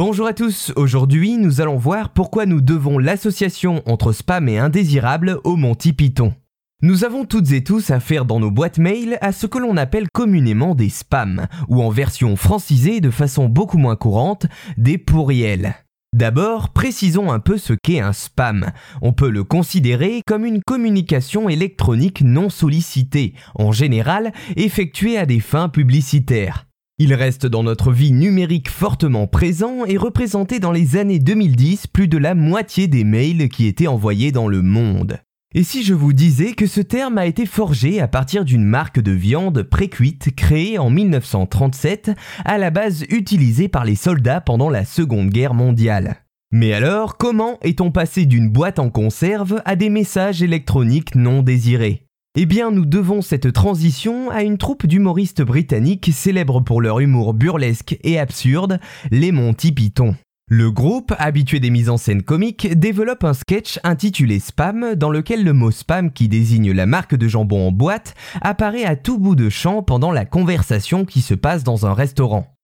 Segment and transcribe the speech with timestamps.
[0.00, 5.40] Bonjour à tous, aujourd'hui nous allons voir pourquoi nous devons l'association entre spam et indésirable
[5.42, 6.34] au Monty Python.
[6.82, 10.08] Nous avons toutes et tous affaire dans nos boîtes mail à ce que l'on appelle
[10.08, 15.74] communément des spams, ou en version francisée de façon beaucoup moins courante, des pourriels.
[16.12, 18.70] D'abord, précisons un peu ce qu'est un spam.
[19.02, 25.40] On peut le considérer comme une communication électronique non sollicitée, en général effectuée à des
[25.40, 26.67] fins publicitaires.
[26.98, 32.08] Il reste dans notre vie numérique fortement présent et représentait dans les années 2010 plus
[32.08, 35.18] de la moitié des mails qui étaient envoyés dans le monde.
[35.54, 39.00] Et si je vous disais que ce terme a été forgé à partir d'une marque
[39.00, 42.10] de viande précuite créée en 1937,
[42.44, 47.58] à la base utilisée par les soldats pendant la Seconde Guerre mondiale mais alors, comment
[47.60, 52.07] est-on passé d'une boîte en conserve à des messages électroniques non désirés?
[52.40, 57.34] Eh bien, nous devons cette transition à une troupe d'humoristes britanniques célèbres pour leur humour
[57.34, 58.78] burlesque et absurde,
[59.10, 60.14] les Monty Python.
[60.48, 65.42] Le groupe, habitué des mises en scène comiques, développe un sketch intitulé Spam, dans lequel
[65.42, 69.34] le mot spam qui désigne la marque de jambon en boîte apparaît à tout bout
[69.34, 72.54] de champ pendant la conversation qui se passe dans un restaurant.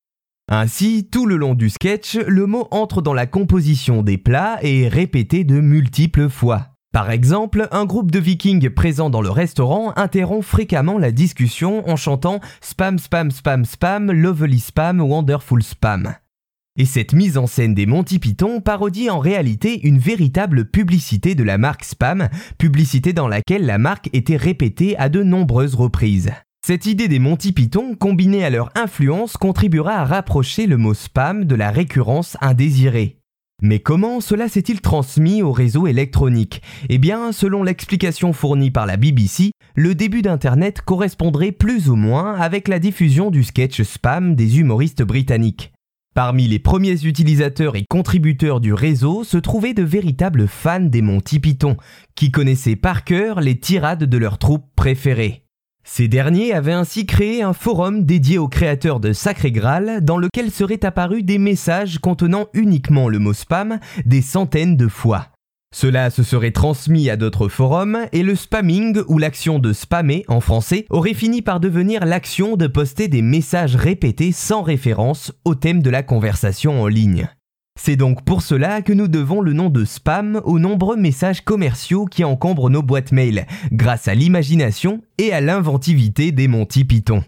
[0.49, 4.83] Ainsi, tout le long du sketch, le mot entre dans la composition des plats et
[4.83, 6.74] est répété de multiples fois.
[6.95, 11.97] Par exemple, un groupe de vikings présents dans le restaurant interrompt fréquemment la discussion en
[11.97, 16.15] chantant Spam, spam, spam, spam, lovely spam, wonderful spam.
[16.79, 21.43] Et cette mise en scène des Monty Python parodie en réalité une véritable publicité de
[21.43, 22.29] la marque Spam,
[22.59, 26.31] publicité dans laquelle la marque était répétée à de nombreuses reprises.
[26.65, 31.45] Cette idée des Monty Python, combinée à leur influence, contribuera à rapprocher le mot spam
[31.45, 33.19] de la récurrence indésirée.
[33.63, 36.61] Mais comment cela s'est-il transmis au réseau électronique?
[36.89, 42.35] Eh bien, selon l'explication fournie par la BBC, le début d'Internet correspondrait plus ou moins
[42.35, 45.73] avec la diffusion du sketch spam des humoristes britanniques.
[46.15, 51.41] Parmi les premiers utilisateurs et contributeurs du réseau se trouvaient de véritables fans des Monty
[51.41, 51.77] Python,
[52.15, 55.44] qui connaissaient par cœur les tirades de leurs troupes préférées.
[55.87, 60.51] Ces derniers avaient ainsi créé un forum dédié aux créateurs de Sacré Graal dans lequel
[60.51, 65.29] seraient apparus des messages contenant uniquement le mot spam des centaines de fois.
[65.75, 70.41] Cela se serait transmis à d'autres forums et le spamming ou l'action de spammer en
[70.41, 75.83] français aurait fini par devenir l'action de poster des messages répétés sans référence au thème
[75.83, 77.29] de la conversation en ligne.
[77.79, 82.05] C'est donc pour cela que nous devons le nom de spam aux nombreux messages commerciaux
[82.05, 87.25] qui encombrent nos boîtes mail, grâce à l'imagination et à l'inventivité des Monty Python.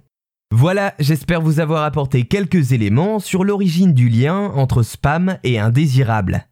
[0.53, 6.47] Voilà, j'espère vous avoir apporté quelques éléments sur l'origine du lien entre spam et indésirable.